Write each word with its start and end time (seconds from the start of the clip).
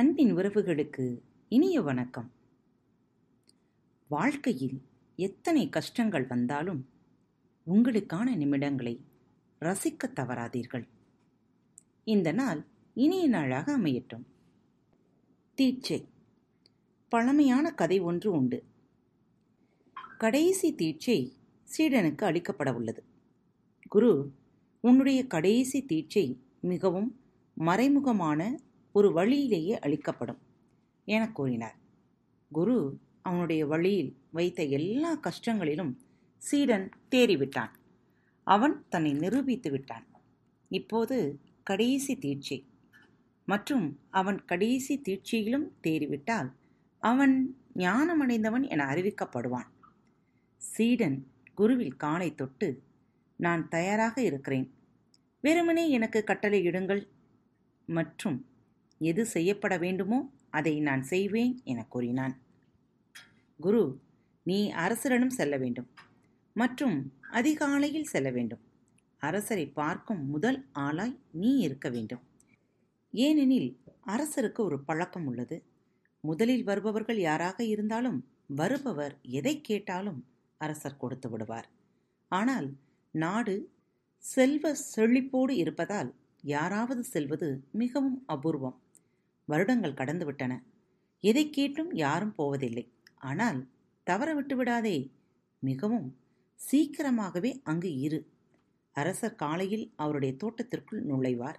அன்பின் 0.00 0.36
உறவுகளுக்கு 0.36 1.20
இனிய 1.48 1.82
வணக்கம். 1.82 2.32
வாழ்க்கையில் 4.08 4.82
எத்தனை 5.16 5.68
கஷ்டங்கள் 5.68 6.26
வந்தாலும் 6.26 6.88
உங்களுக்கான 7.66 8.36
நிமிடங்களை 8.36 9.00
ரசிக்கத் 9.60 10.16
தவறாதீர்கள். 10.16 10.88
இந்த 12.04 12.32
நாள் 12.32 12.64
இனிய 12.94 13.28
நாளாக 13.28 13.78
அமையட்டும். 13.78 14.22
தீட்சை. 15.56 16.04
பழமையான 17.08 17.70
கதை 17.70 18.00
ஒன்று 18.00 18.32
உண்டு. 18.32 18.64
கடைசி 20.18 20.74
தீட்சை 20.74 21.32
சீடனுக்கு 21.78 22.22
அளிக்கப்பட 22.22 22.74
உள்ளது. 22.74 23.04
குரு 23.88 24.32
உன்னுடைய 24.80 25.26
கடைசி 25.26 25.86
தீட்சை 25.88 26.38
மிகவும் 26.60 27.20
மறைமுகமான 27.58 28.58
ஒரு 28.92 29.12
வழியிலேயே 29.12 29.78
அளிக்கப்படும் 29.78 30.38
என 31.04 31.32
கூறினார். 31.32 31.76
குரு 32.52 32.98
அவனுடைய 33.22 33.66
வழியில் 33.66 34.16
வைத்த 34.30 34.64
எல்லா 34.64 35.20
கஷ்டங்களிலும் 35.20 35.96
சீடன் 36.36 36.90
தேறிவிட்டான். 37.10 37.70
அவன் 38.44 38.84
தன்னை 38.88 39.12
நிரூபித்து 39.12 39.70
விட்டான். 39.70 40.06
இப்போது 40.68 41.40
கடைசி 41.62 42.14
தீட்சை. 42.14 42.64
மற்றும் 43.46 43.98
அவன் 44.10 44.44
கடைசி 44.44 45.02
தீட்சையிலும் 45.04 45.70
தேறிவிட்டால் 45.82 46.52
அவன் 46.98 47.56
ஞானமடைந்தவன் 47.74 48.68
என 48.68 48.84
அறிவிக்கப்படுவான். 48.84 49.70
சீடன் 50.56 51.26
குருவில் 51.58 51.96
காலை 51.96 52.34
தொட்டு 52.34 52.82
நான் 53.36 53.68
தயாராக 53.68 54.22
இருக்கிறேன். 54.22 54.74
வெறுமனே 55.40 55.90
எனக்கு 55.90 56.24
கட்டளையிடுங்கள் 56.26 57.08
மற்றும் 57.86 58.46
எது 59.00 59.26
செய்யப்பட 59.26 59.74
வேண்டுமோ 59.78 60.18
அதை 60.50 60.80
நான் 60.80 61.02
செய்வேன் 61.02 61.60
என 61.64 61.84
கூறினான். 61.84 62.34
குரு 63.60 63.82
நீ 64.46 64.58
அரசரிடம் 64.84 65.36
செல்ல 65.38 65.56
வேண்டும் 65.56 65.88
மற்றும் 66.56 66.96
அதிகாலையில் 67.30 68.10
செல்ல 68.12 68.30
வேண்டும். 68.30 68.62
அரசரை 69.18 69.66
பார்க்கும் 69.80 70.22
முதல் 70.26 70.58
ஆளாய் 70.86 71.16
நீ 71.30 71.50
இருக்க 71.56 71.88
வேண்டும். 71.88 72.22
ஏனெனில் 73.14 73.70
அரசருக்கு 74.06 74.60
ஒரு 74.60 74.78
பழக்கம் 74.80 75.26
உள்ளது. 75.26 75.56
முதலில் 76.20 76.64
வருபவர்கள் 76.64 77.18
யாராக 77.18 77.58
இருந்தாலும் 77.64 78.18
வருபவர் 78.60 79.14
எதை 79.38 79.60
கேட்டாலும் 79.60 80.20
அரசர் 80.58 80.96
கொடுத்து 80.96 81.28
விடுவார். 81.30 81.68
ஆனால் 82.28 82.68
நாடு 83.14 83.54
செல்வ 84.24 84.72
செழிப்போடு 84.94 85.54
இருப்பதால் 85.56 86.10
யாராவது 86.44 87.02
செல்வது 87.04 87.48
மிகவும் 87.72 88.18
அபூர்வம். 88.26 88.76
வருடங்கள் 89.50 89.98
கடந்துவிட்டன 90.00 90.52
எதை 91.24 91.44
கேட்டும் 91.50 91.90
யாரும் 91.94 92.34
போவதில்லை. 92.34 92.84
ஆனால் 93.20 93.58
தவற 94.06 94.28
விட்டு 94.34 94.54
விடாதே. 94.56 94.96
மிகவும் 95.62 96.08
சீக்கிரமாகவே 96.60 97.50
அங்கு 97.64 97.90
இரு. 97.98 98.20
அரசர் 98.96 99.40
காலையில் 99.42 99.86
அவருடைய 99.96 100.32
தோட்டத்திற்குள் 100.36 101.02
நுழைவார். 101.02 101.58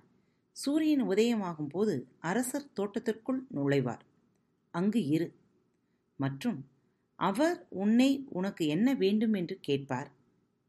சூரியன் 0.55 1.03
உதயமாகும் 1.03 1.69
போது 1.69 1.93
அரசர் 2.21 2.71
தோட்டத்திற்குள் 2.79 3.41
நுழைவார். 3.55 4.03
அங்கு 4.73 5.01
இரு. 5.07 5.27
மற்றும் 6.19 6.59
அவர் 7.19 7.57
உன்னை 7.83 8.09
உனக்கு 8.29 8.63
என்ன 8.67 8.89
வேண்டும் 8.93 9.33
என்று 9.33 9.55
கேட்பார். 9.61 10.09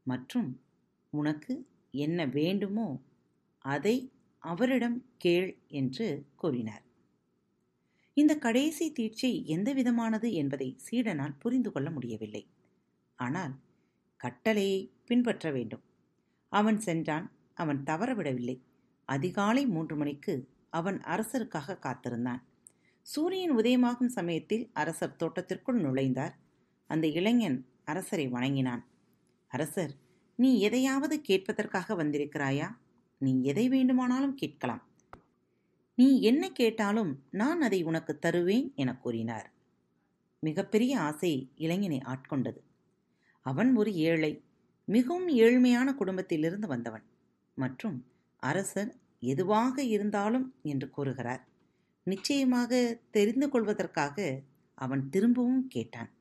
மற்றும் 0.05 0.49
உனக்கு 1.13 1.53
என்ன 1.97 2.19
வேண்டுமோ 2.37 2.87
அதை 3.65 3.95
அவரிடம் 4.43 4.97
கேள் 5.17 5.49
என்று 5.73 6.07
கூறினார். 6.35 6.83
இந்த 8.13 8.37
கடைசி 8.37 8.91
தீட்சை 8.91 9.43
எந்த 9.45 9.73
விதமானது 9.73 10.33
என்பதை 10.33 10.77
சீடனால் 10.91 11.39
புரிந்து 11.39 11.71
கொள்ள 11.71 11.89
முடியவில்லை. 11.89 12.47
ஆனால் 13.15 13.53
கட்டளையை 14.17 14.91
பின்பற்ற 15.05 15.51
வேண்டும். 15.51 15.81
அவன் 16.49 16.79
சென்றான் 16.79 17.31
அவன் 17.53 17.83
தவறவிடவில்லை. 17.83 18.61
அதிகாலை 19.05 19.65
மூன்று 19.65 19.95
மணிக்கு 19.95 20.49
அவன் 20.69 20.99
அரசருக்காக 20.99 21.79
காத்திருந்தான். 21.79 22.41
சூரியன் 23.01 23.57
உதயமாகும் 23.57 24.07
சமயத்தில் 24.07 24.69
அரசர் 24.73 25.15
தோட்டத்திற்குள் 25.15 25.81
நுழைந்தார். 25.81 26.35
அந்த 26.87 27.07
இளைஞன் 27.07 27.65
அரசரை 27.83 28.27
வணங்கினான். 28.27 28.83
அரசர் 29.47 29.93
நீ 30.35 30.59
எதையாவது 30.59 31.21
கேட்பதற்காக 31.27 31.95
வந்திருக்கிறாயா? 31.95 32.69
நீ 33.21 33.43
எதை 33.43 33.69
வேண்டுமானாலும் 33.69 34.35
கேட்கலாம். 34.35 34.83
நீ 35.97 36.21
என்ன 36.21 36.43
கேட்டாலும் 36.49 37.11
நான் 37.31 37.61
அதை 37.61 37.83
உனக்கு 37.83 38.19
தருவேன் 38.19 38.73
என 38.75 38.95
கூறினார். 38.95 39.47
மிகப்பெரிய 40.39 40.99
ஆசை 40.99 41.31
இளைஞனை 41.55 41.99
ஆட்கொண்டது. 42.05 42.61
அவன் 43.45 43.75
ஒரு 43.75 43.93
ஏழை 43.93 44.43
மிகவும் 44.87 45.27
ஏழ்மையான 45.27 45.95
குடும்பத்திலிருந்து 45.95 46.67
வந்தவன் 46.67 47.05
மற்றும் 47.57 47.97
அரசர் 48.43 48.91
எதுவாக 49.19 49.83
இருந்தாலும் 49.83 50.47
என்று 50.61 50.89
கூறுகிறார். 50.89 51.43
நிச்சயமாக 52.03 52.99
தெரிந்து 53.11 53.49
கொள்வதற்காக 53.49 54.17
அவன் 54.77 55.09
திரும்பவும் 55.09 55.67
கேட்டான். 55.67 56.11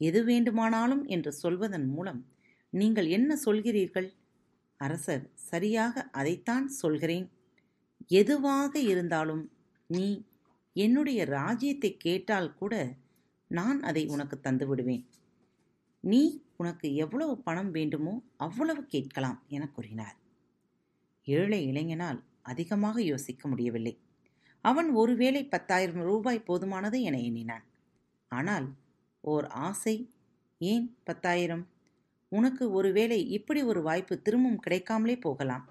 எது 0.00 0.24
வேண்டுமானாலும் 0.24 1.04
என்று 1.04 1.32
சொல்வதன் 1.32 1.86
மூலம் 1.86 2.20
நீங்கள் 2.72 3.06
என்ன 3.06 3.30
சொல்கிறீர்கள்? 3.44 4.08
அரசர் 4.80 5.24
சரியாக 5.50 6.08
அதைத்தான் 6.12 6.66
சொல்கிறேன் 6.68 7.26
எதுவாக 8.10 8.80
இருந்தாலும் 8.80 9.44
நீ 9.86 10.24
என்னுடைய 10.72 11.24
ராஜ்யத்தை 11.24 11.96
கேட்டால் 11.96 12.54
கூட 12.54 12.74
நான் 13.50 13.82
அதை 13.82 14.06
உனக்கு 14.06 14.40
தந்து 14.40 14.66
விடுவேன். 14.66 15.04
நீ 16.00 16.42
உனக்கு 16.56 16.94
எவ்வளவு 16.94 17.38
பணம் 17.38 17.70
வேண்டுமோ 17.70 18.22
அவ்வளவு 18.36 18.82
கேட்கலாம் 18.84 19.38
என 19.48 19.68
கூறினார். 19.68 20.16
ஏழை 21.24 21.60
இளைஞனால் 21.66 22.20
அதிகமாக 22.42 23.02
யோசிக்க 23.02 23.48
முடியவில்லை. 23.48 23.94
அவன் 24.60 24.90
ஒருவேளை 24.90 25.44
பத்தாயிரம் 25.44 26.02
ரூபாய் 26.02 26.46
போதுமானது 26.46 27.00
என 27.00 27.18
எண்ணினான். 27.18 27.64
ஆனால் 28.28 28.66
ஓர் 29.20 29.46
ஆசை 29.46 29.96
ஏன் 30.58 30.96
பத்தாயிரம்? 31.04 31.64
உனக்கு 32.28 32.64
ஒருவேளை 32.70 33.28
இப்படி 33.28 33.62
ஒரு 33.62 33.82
வாய்ப்பு 33.82 34.22
திரும்பவும் 34.22 34.58
கிடைக்காமலே 34.58 35.16
போகலாம். 35.18 35.64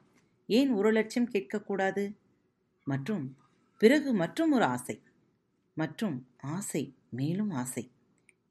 ஏன் 0.50 0.70
ஒரு 0.70 0.92
லட்சம் 0.92 1.30
கேட்கக்கூடாது 1.30 2.04
மற்றும் 2.88 3.38
பிறகு 3.82 4.14
மற்றும் 4.14 4.52
ஒரு 4.52 4.66
ஆசை. 4.66 5.02
மற்றும் 5.78 6.28
ஆசை 6.38 6.96
மேலும் 7.10 7.50
ஆசை. 7.50 7.84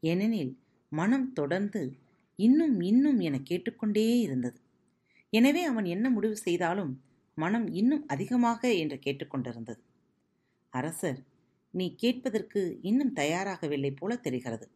ஏனெனில் 0.00 0.52
மனம் 0.92 1.32
தொடர்ந்து 1.32 1.82
இன்னும் 2.38 2.80
இன்னும் 2.80 3.20
என 3.20 3.36
கேட்டுக்கொண்டே 3.40 4.18
இருந்தது. 4.18 4.58
எனவே 5.32 5.62
அவன் 5.64 5.84
என்ன 5.84 6.10
முடிவு 6.10 6.36
செய்தாலும் 6.36 6.92
மனம் 7.38 7.66
இன்னும் 7.72 8.04
அதிகமாக 8.06 8.72
என்று 8.74 8.96
கேட்டுக்கொண்டிருந்தது. 8.96 9.80
அரசர் 10.72 11.20
நீ 11.74 11.94
கேட்பதற்கு 11.94 12.78
இன்னும் 12.82 13.16
தயாராகவில்லை 13.16 13.92
போல 13.96 14.16
தெரிகிறது. 14.16 14.66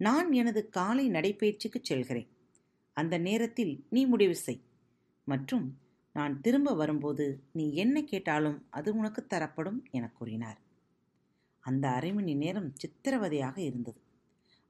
நான் 0.00 0.32
எனது 0.32 0.68
காலை 0.68 1.10
நடைப்பயிற்சிக்கு 1.10 1.80
செல்கிறேன். 1.82 2.28
அந்த 2.96 3.18
நேரத்தில் 3.18 3.84
நீ 3.90 4.06
முடிவு 4.06 4.36
செய். 4.36 4.62
மற்றும் 5.26 5.66
நான் 6.14 6.40
திரும்ப 6.40 6.74
வரும்போது 6.74 7.40
நீ 7.52 7.74
என்ன 7.74 8.02
கேட்டாலும் 8.02 8.66
அது 8.70 8.96
உனக்கு 8.96 9.26
தரப்படும் 9.26 9.84
என 9.90 10.08
கூறினார். 10.08 10.58
அந்த 11.60 11.88
அரை 11.88 12.12
மணி 12.12 12.34
நேரம் 12.34 12.72
சித்திரவதையாக 12.80 13.56
இருந்தது. 13.58 14.00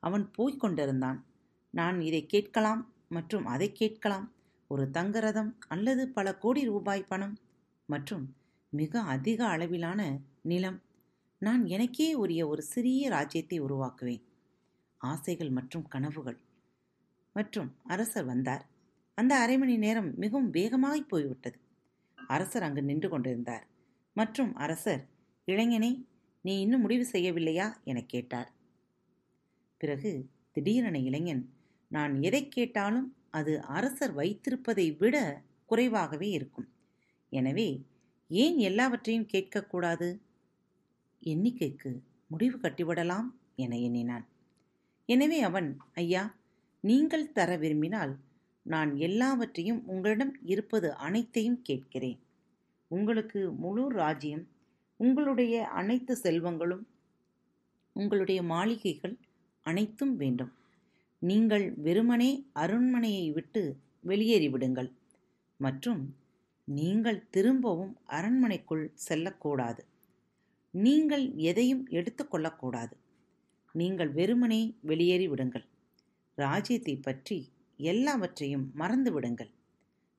அவன் 0.02 0.30
போய்க் 0.30 0.60
கொண்டிருந்தான். 0.60 1.24
நான் 1.70 2.00
இதை 2.00 2.26
கேட்கலாம் 2.26 2.92
மற்றும் 3.08 3.46
அதை 3.46 3.72
கேட்கலாம். 3.72 4.26
ஒரு 4.70 4.90
தங்கரதம் 4.90 5.56
அல்லது 5.68 6.08
பல 6.08 6.34
கோடி 6.34 6.64
ரூபாய் 6.64 7.08
பணம் 7.08 7.36
மற்றும் 7.86 8.34
மிக 8.70 9.00
அதிக 9.00 9.46
அளவிலான 9.46 10.00
நிலம். 10.42 10.80
நான் 11.42 11.66
எனக்கே 11.66 12.14
உரிய 12.14 12.48
ஒரு 12.48 12.62
சிறிய 12.62 13.08
ராஜ்யத்தை 13.08 13.60
உருவாக்குவேன். 13.60 14.24
ஆசைகள் 15.00 15.50
மற்றும் 15.50 15.88
கனவுகள். 15.88 16.38
மற்றும் 17.32 17.74
அரசர் 17.84 18.24
வந்தார். 18.24 18.64
அந்த 19.18 19.32
அரை 19.36 19.58
மணி 19.58 19.76
நேரம் 19.76 20.10
மிகவும் 20.14 20.50
வேகமாய் 20.50 21.02
போய்விட்டது. 21.02 21.58
அரசர் 22.16 22.62
அங்கு 22.62 22.82
நின்று 22.82 23.08
கொண்டிருந்தார். 23.08 23.64
மற்றும் 24.12 24.54
அரசர் 24.54 25.02
இளைஞனே 25.48 25.90
நீ 26.44 26.60
இன்னும் 26.60 26.80
முடிவு 26.80 27.04
செய்யவில்லையா? 27.12 27.66
என 27.84 27.98
கேட்டார். 28.02 28.50
பிறகு 29.80 30.10
திடீரென 30.52 30.98
இளைஞன் 30.98 31.42
நான் 31.90 32.22
எதை 32.22 32.48
கேட்டாலும் 32.48 33.08
அது 33.30 33.52
அரசர் 33.62 34.12
வைத்திருப்பதை 34.14 34.86
விட 34.96 35.16
குறைவாகவே 35.66 36.28
இருக்கும். 36.30 36.68
எனவே 37.32 37.68
ஏன் 38.28 38.56
எல்லாவற்றையும் 38.58 39.30
கேட்கக்கூடாது? 39.32 40.08
எண்ணிக்கைக்கு 41.22 41.90
முடிவு 42.26 42.56
கட்டிவிடலாம் 42.58 43.28
என 43.56 43.76
எண்ணினான். 43.78 44.24
எனவே 45.08 45.38
அவன் 45.40 45.68
ஐயா 45.94 46.24
நீங்கள் 46.84 47.32
தர 47.32 47.50
விரும்பினால் 47.56 48.12
நான் 48.72 48.90
எல்லாவற்றையும் 49.06 49.80
உங்களிடம் 49.92 50.32
இருப்பது 50.52 50.88
அனைத்தையும் 51.06 51.60
கேட்கிறேன். 51.62 52.18
உங்களுக்கு 52.90 53.40
முழு 53.62 53.84
ராஜ்யம் 54.00 54.44
உங்களுடைய 55.00 55.54
அனைத்து 55.80 56.12
செல்வங்களும் 56.22 56.84
உங்களுடைய 57.96 58.40
மாளிகைகள் 58.52 59.16
அனைத்தும் 59.66 60.14
வேண்டும். 60.16 60.52
நீங்கள் 61.22 61.66
வெறுமனே 61.86 62.30
அரண்மனையை 62.62 63.26
விட்டு 63.36 63.62
வெளியேறிவிடுங்கள். 64.10 64.90
மற்றும் 65.60 66.02
நீங்கள் 66.68 67.20
திரும்பவும் 67.34 67.94
அரண்மனைக்குள் 68.16 68.84
செல்லக்கூடாது. 69.06 69.82
நீங்கள் 70.74 71.24
எதையும் 71.50 71.84
எடுத்துக்கொள்ளக்கூடாது 71.98 72.94
நீங்கள் 73.74 74.10
வெறுமனே 74.18 74.60
வெளியேறி 74.88 75.26
விடுங்கள் 75.28 75.64
ராஜ்யத்தை 76.38 76.94
பற்றி 77.06 77.38
எல்லாவற்றையும் 77.78 78.70
மறந்து 78.74 79.12
விடுங்கள் 79.12 79.50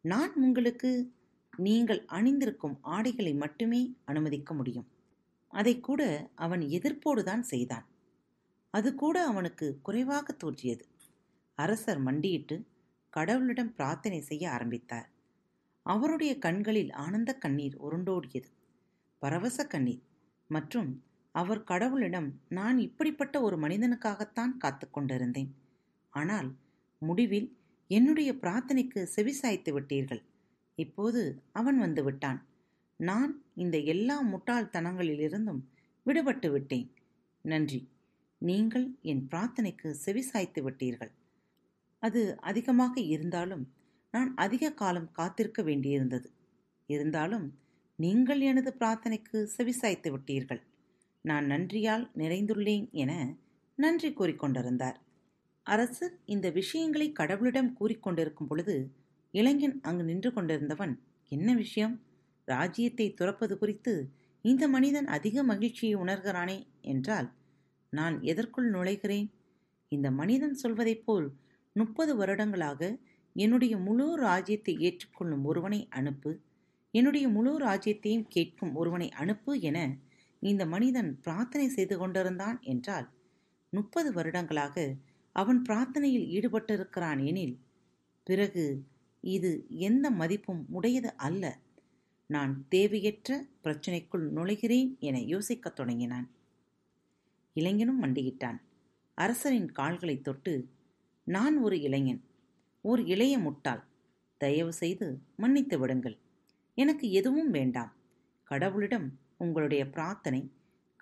நான் 0.01 0.33
உங்களுக்கு 0.33 1.11
நீங்கள் 1.57 2.05
அணிந்திருக்கும் 2.05 2.77
ஆடைகளை 2.81 3.33
மட்டுமே 3.33 3.95
அனுமதிக்க 4.05 4.53
முடியும். 4.53 4.87
அதை 5.47 5.79
கூட 5.79 6.29
அவன் 6.35 6.61
எதிர்ப்போடு 6.61 7.23
தான் 7.23 7.43
செய்தான். 7.43 7.85
அது 8.73 8.95
கூட 8.95 9.25
அவனுக்கு 9.25 9.79
குறைவாக 9.81 10.33
தோன்றியது. 10.33 10.85
அரசர் 11.55 11.99
மண்டியிட்டு 11.99 12.65
கடவுளிடம் 13.17 13.73
பிரார்த்தனை 13.73 14.21
செய்ய 14.21 14.51
ஆரம்பித்தார். 14.51 15.09
அவருடைய 15.83 16.37
கண்களில் 16.37 16.91
ஆனந்த 16.91 17.33
கண்ணீர் 17.33 17.75
உருண்டோடியது. 17.75 18.49
பரவச 19.19 19.65
கண்ணீர். 19.65 20.03
மற்றும் 20.47 21.03
அவர் 21.31 21.63
கடவுளிடம் 21.63 22.29
நான் 22.49 22.77
இப்படிப்பட்ட 22.77 23.41
ஒரு 23.41 23.57
மனிதனுக்காகத்தான் 23.57 24.57
காத்து 24.57 24.91
கொண்டிருந்தேன் 24.91 25.55
ஆனால் 26.09 26.55
முடிவில் 27.01 27.57
என்னுடைய 27.87 28.33
பிரார்த்தனைக்கு 28.33 29.07
செவிசாய்த்து 29.15 29.71
விட்டீர்கள். 29.75 30.21
இப்போது 30.75 31.21
அவன் 31.51 31.77
வந்து 31.77 32.03
விட்டான். 32.03 32.45
நான் 32.99 33.43
இந்த 33.55 33.77
எல்லா 33.77 34.23
முட்டாள்தனங்களிலிருந்தும் 34.23 35.61
விடுபட்டு 36.05 36.51
விட்டேன். 36.51 36.91
நன்றி. 37.41 37.89
நீங்கள் 38.41 38.97
என் 39.01 39.27
பிரார்த்தனைக்கு 39.31 39.95
செவிசாய்த்து 40.05 40.59
விட்டீர்கள். 40.61 41.11
அது 41.99 42.21
அதிகமாக 42.41 42.99
இருந்தாலும் 42.99 43.73
நான் 44.11 44.35
அதிக 44.35 44.71
காலம் 44.71 45.11
காத்திருக்க 45.11 45.61
வேண்டியிருந்தது. 45.61 46.27
இருந்தாலும் 46.85 47.59
நீங்கள் 47.95 48.41
எனது 48.41 48.75
பிரார்த்தனைக்கு 48.79 49.37
செவிசாய்த்து 49.57 50.09
விட்டீர்கள். 50.15 50.61
நான் 51.21 51.45
நன்றியால் 51.45 52.05
நிறைந்துள்ளேன் 52.17 52.91
என 52.91 53.11
நன்றி 53.75 54.09
கூறிக்கொண்டிருந்தார். 54.09 54.97
அரசர் 55.69 56.13
இந்த 56.25 56.47
விஷயங்களை 56.51 57.07
கடவுளிடம் 57.11 57.71
கூறிக்கொண்டிருக்கும் 57.79 58.49
பொழுது 58.49 58.75
இளைஞன் 59.33 59.75
அங்கு 59.81 60.03
நின்று 60.03 60.29
கொண்டிருந்தவன் 60.33 60.93
என்ன 61.31 61.49
விஷயம்? 61.55 61.95
ராஜ்யத்தை 62.47 63.07
துறப்பது 63.11 63.55
குறித்து 63.57 63.93
இந்த 64.45 64.63
மனிதன் 64.67 65.07
அதிக 65.07 65.43
மகிழ்ச்சியை 65.43 65.95
உணர்கிறானே 65.95 66.57
என்றால் 66.83 67.27
நான் 67.93 68.15
எதற்குள் 68.21 68.67
நுழைகிறேன்? 68.69 69.27
இந்த 69.91 70.07
மனிதன் 70.11 70.55
சொல்வதைப் 70.55 71.05
போல் 71.05 71.27
முப்பது 71.75 72.11
வருடங்களாக 72.15 72.81
என்னுடைய 73.35 73.73
முழு 73.77 74.05
ராஜ்யத்தை 74.19 74.73
ஏற்றுக்கொள்ளும் 74.81 75.43
ஒருவனை 75.43 75.79
அனுப்பு 75.91 76.31
என்னுடைய 76.93 77.25
முழு 77.29 77.51
ராஜ்யத்தையும் 77.59 78.27
கேட்கும் 78.27 78.73
ஒருவனை 78.75 79.07
அனுப்பு 79.21 79.51
என 79.61 79.77
இந்த 80.41 80.63
மனிதன் 80.65 81.09
பிரார்த்தனை 81.21 81.67
செய்து 81.67 81.95
கொண்டிருந்தான் 81.97 82.57
என்றால் 82.63 83.07
முப்பது 83.73 84.09
வருடங்களாக 84.13 84.75
அவன் 85.39 85.61
பிரார்த்தனையில் 85.69 86.27
ஈடுபட்டிருக்கிறான் 86.35 87.25
எனில் 87.25 87.55
பிறகு 88.23 88.63
இது 89.21 89.65
எந்த 89.69 90.05
மதிப்பும் 90.11 90.65
உடையது 90.69 91.09
அல்ல. 91.17 91.43
நான் 92.29 92.53
தேவையற்ற 92.69 93.45
பிரச்சனைக்குள் 93.63 94.25
நுழைகிறேன் 94.33 94.97
என 94.99 95.19
யோசிக்கத் 95.21 95.75
தொடங்கினான். 95.75 96.27
இளைஞனும் 97.55 98.01
மண்டியிட்டான். 98.03 98.59
அரசரின் 99.17 99.71
கால்களை 99.71 100.21
தொட்டு 100.21 100.53
நான் 101.27 101.57
ஒரு 101.57 101.81
இளைஞன். 101.81 102.21
ஒரு 102.81 103.05
இளைய 103.05 103.37
முட்டாள். 103.37 103.83
தயவு 104.37 104.73
செய்து 104.73 105.07
மன்னித்து 105.35 105.79
விடுங்கள். 105.79 106.17
எனக்கு 106.77 107.11
எதுவும் 107.11 107.51
வேண்டாம். 107.51 107.93
கடவுளிடம் 108.49 109.07
உங்களுடைய 109.37 109.89
பிரார்த்தனை 109.89 110.41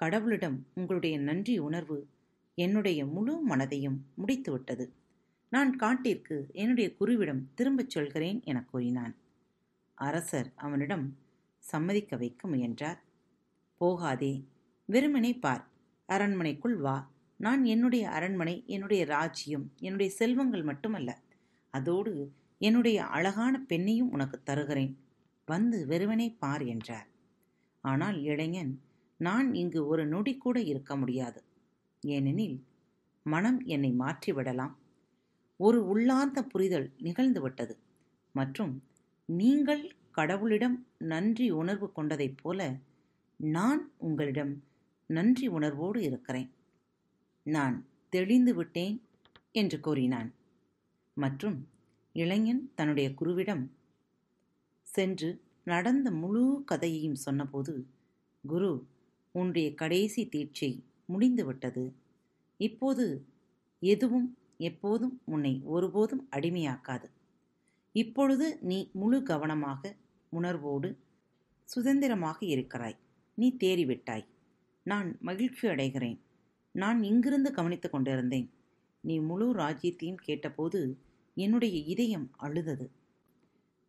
கடவுளிடம் 0.01 0.57
உங்களுடைய 0.73 1.19
நன்றி 1.19 1.57
உணர்வு 1.57 1.99
என்னுடைய 2.57 3.05
முழு 3.05 3.33
மனதையும் 3.47 3.97
முடித்துவிட்டது 4.15 4.85
நான் 5.49 5.75
காட்டிற்கு 5.75 6.49
என்னுடைய 6.53 6.87
குருவிடம் 6.99 7.41
திரும்பச் 7.55 7.89
சொல்கிறேன் 7.89 8.41
என 8.43 8.63
கூறினான். 8.63 9.13
அரசர் 9.97 10.49
அவனிடம் 10.55 11.05
சம்மதிக்க 11.63 12.17
வைக்க 12.17 12.47
முயன்றார். 12.47 12.99
போகாதே 13.81 14.33
வெறுமனை 14.89 15.39
பார். 15.39 15.63
அரண்மனைக்குள் 16.09 16.77
வா. 16.77 16.97
நான் 17.39 17.63
என்னுடைய 17.65 18.09
அரண்மனை 18.09 18.63
என்னுடைய 18.67 19.05
ராஜ்யம் 19.05 19.71
என்னுடைய 19.79 20.11
செல்வங்கள் 20.11 20.63
மட்டுமல்ல 20.63 21.09
அதோடு 21.73 22.13
என்னுடைய 22.61 23.05
அழகான 23.07 23.53
பெண்ணையும் 23.69 24.11
உனக்கு 24.11 24.43
தருகிறேன். 24.43 24.93
வந்து 25.47 25.87
வெறுவனே 25.87 26.29
பார் 26.39 26.65
என்றார். 26.65 27.07
ஆனால் 27.83 28.23
இளைஞன் 28.23 28.73
நான் 29.19 29.53
இங்கு 29.53 29.87
ஒரு 29.87 30.07
நொடி 30.07 30.37
கூட 30.37 30.59
இருக்க 30.61 30.95
முடியாது. 30.95 31.39
ஏனெனில் 32.07 32.57
மனம் 33.25 33.59
என்னை 33.65 33.91
மாற்றிவிடலாம். 33.99 34.75
ஒரு 35.59 35.79
உள்ளார்ந்த 35.87 36.43
புரிதல் 36.43 36.87
நிகழ்ந்துவிட்டது. 37.03 37.75
மற்றும் 38.35 38.73
நீங்கள் 39.25 39.83
கடவுளிடம் 40.17 40.77
நன்றி 40.97 41.49
உணர்வு 41.49 41.87
கொண்டதைப் 41.95 42.37
போல 42.41 42.59
நான் 43.37 43.81
உங்களிடம் 43.97 44.53
நன்றி 45.09 45.47
உணர்வோடு 45.47 45.99
இருக்கிறேன். 46.01 46.49
நான் 47.43 47.77
தெளிந்து 48.09 48.53
விட்டேன் 48.55 48.97
என்று 49.51 49.79
கூறினான். 49.79 50.29
மற்றும் 51.13 51.57
இளைஞன் 52.13 52.71
தன்னுடைய 52.75 53.07
குருவிடம் 53.21 53.63
சென்று 54.81 55.29
நடந்த 55.63 56.11
முழு 56.11 56.63
கதையையும் 56.65 57.19
சொன்னபோது 57.25 57.73
குரு 58.47 58.71
உன்னுடைய 59.31 59.67
கடைசி 59.73 60.21
தீட்சை 60.27 60.71
முடிந்துவிட்டது 61.09 61.83
இப்போது 62.59 63.05
எதுவும் 63.81 64.27
எப்போதும் 64.57 65.21
உன்னை 65.25 65.53
ஒருபோதும் 65.65 66.23
அடிமையாக்காது. 66.35 67.07
இப்பொழுது 67.95 68.47
நீ 68.61 68.77
முழு 68.93 69.23
கவனமாக 69.23 69.95
உணர்வோடு 70.29 70.89
சுதந்திரமாக 71.69 72.39
இருக்கிறாய். 72.45 72.97
நீ 73.37 73.47
தேறிவிட்டாய். 73.59 74.25
நான் 74.85 75.09
மகிழ்ச்சி 75.19 75.67
அடைகிறேன். 75.67 76.17
நான் 76.75 77.03
இங்கிருந்து 77.03 77.51
கவனித்து 77.51 77.89
கொண்டிருந்தேன். 77.89 78.47
நீ 79.03 79.19
முழு 79.19 79.47
ராஜ்யத்தையும் 79.55 80.23
கேட்டபோது 80.23 80.79
என்னுடைய 81.37 81.77
இதயம் 81.93 82.27
அழுதது. 82.37 82.85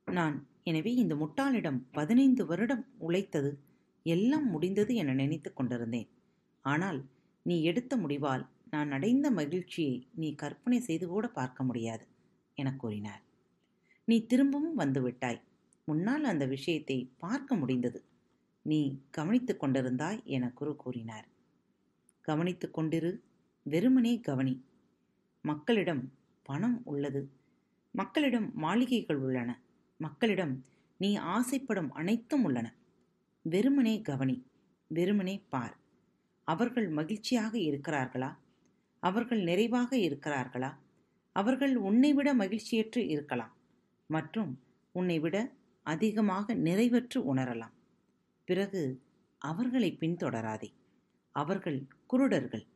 நான் 0.06 0.36
எனவே 0.62 0.92
இந்த 0.94 1.14
முட்டாளிடம் 1.14 1.80
பதினைந்து 1.90 2.46
வருடம் 2.46 2.84
உழைத்தது 2.98 3.50
எல்லாம் 4.06 4.46
முடிந்தது 4.46 4.92
என 4.94 5.14
நினைத்து 5.14 5.50
கொண்டிருந்தேன். 5.52 6.08
ஆனால் 6.68 7.00
நீ 7.46 7.56
எடுத்த 7.62 7.92
முடிவால் 7.96 8.44
நான் 8.70 8.90
அடைந்த 8.90 9.26
மகிழ்ச்சியை 9.30 9.94
நீ 10.14 10.28
கற்பனை 10.34 10.78
செய்து 10.80 11.06
கூட 11.08 11.26
பார்க்க 11.28 11.64
முடியாது 11.64 12.04
என 12.58 12.68
கூறினார். 12.76 13.22
நீ 14.08 14.16
திரும்பவும் 14.26 14.78
வந்துவிட்டாய் 14.78 15.40
உன்னால் 15.88 16.24
அந்த 16.24 16.44
விஷயத்தை 16.46 16.98
பார்க்க 17.18 17.56
முடிந்தது. 17.56 18.00
நீ 18.62 18.80
கவனித்து 19.10 19.52
கொண்டிருந்தாய் 19.60 20.20
என 20.36 20.44
குரு 20.50 20.72
கூறினார். 20.76 21.26
கவனித்து 22.28 22.66
கொண்டிரு 22.76 23.10
வெறுமனே 23.66 24.14
கவனி. 24.20 24.54
மக்களிடம் 25.44 26.02
பணம் 26.42 26.78
உள்ளது. 26.84 27.22
மக்களிடம் 27.94 28.48
மாளிகைகள் 28.54 29.20
உள்ளன. 29.26 29.50
மக்களிடம் 30.00 30.54
நீ 31.00 31.10
ஆசைப்படும் 31.34 31.90
அனைத்தும் 31.92 32.44
உள்ளன. 32.44 32.66
வெறுமனே 33.44 33.94
கவனி 34.02 34.36
வெறுமனே 34.90 35.36
பார். 35.48 35.74
அவர்கள் 36.48 36.88
மகிழ்ச்சியாக 36.88 37.58
இருக்கிறார்களா? 37.58 38.30
அவர்கள் 39.02 39.42
நிறைவாக 39.42 39.90
இருக்கிறார்களா? 39.96 40.70
அவர்கள் 41.32 41.74
உன்னை 41.76 42.10
விட 42.12 42.28
மகிழ்ச்சியற்று 42.34 43.02
இருக்கலாம் 43.06 43.52
மற்றும் 44.06 44.52
உன்னை 44.94 45.18
விட 45.20 45.36
அதிகமாக 45.86 46.54
நிறைவற்று 46.54 47.18
உணரலாம். 47.34 47.74
பிறகு 48.48 48.82
அவர்களை 49.38 49.96
பின்தொடராதே. 50.00 50.70
அவர்கள் 51.34 51.78
குருடர்கள். 52.12 52.66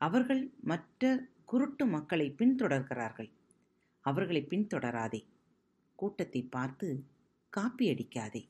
அவர்கள் 0.00 0.42
மற்ற 0.60 1.02
குருட்டு 1.44 1.86
மக்களை 1.86 2.34
பின்தொடர்கிறார்கள். 2.38 3.30
அவர்களை 4.04 4.42
பின்தொடராதே. 4.50 5.20
கூட்டத்தை 5.98 6.42
பார்த்து 6.50 6.88
காப்பி 7.52 7.84
அடிக்காதே 7.90 8.42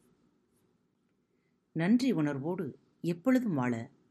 நன்றி 1.76 2.10
உணர்வோடு 2.12 2.66
எப்பொழுதும் 3.04 3.54
வாழ 3.54 3.74